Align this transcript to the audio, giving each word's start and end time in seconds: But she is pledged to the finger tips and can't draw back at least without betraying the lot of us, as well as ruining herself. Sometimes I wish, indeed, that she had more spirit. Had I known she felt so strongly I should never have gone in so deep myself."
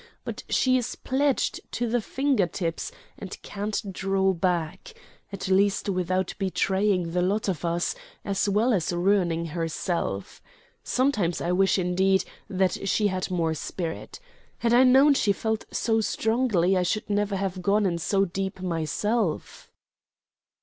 But 0.23 0.41
she 0.49 0.77
is 0.77 0.95
pledged 0.95 1.59
to 1.73 1.87
the 1.87 2.01
finger 2.01 2.47
tips 2.47 2.91
and 3.19 3.39
can't 3.43 3.93
draw 3.93 4.33
back 4.33 4.95
at 5.31 5.47
least 5.47 5.89
without 5.89 6.33
betraying 6.39 7.11
the 7.11 7.21
lot 7.21 7.47
of 7.47 7.63
us, 7.63 7.93
as 8.25 8.49
well 8.49 8.73
as 8.73 8.91
ruining 8.91 9.45
herself. 9.45 10.41
Sometimes 10.83 11.39
I 11.39 11.51
wish, 11.51 11.77
indeed, 11.77 12.25
that 12.49 12.89
she 12.89 13.09
had 13.09 13.29
more 13.29 13.53
spirit. 13.53 14.19
Had 14.57 14.73
I 14.73 14.83
known 14.85 15.13
she 15.13 15.31
felt 15.33 15.65
so 15.71 16.01
strongly 16.01 16.75
I 16.75 16.81
should 16.81 17.07
never 17.07 17.35
have 17.35 17.61
gone 17.61 17.85
in 17.85 17.99
so 17.99 18.25
deep 18.25 18.59
myself." 18.59 19.69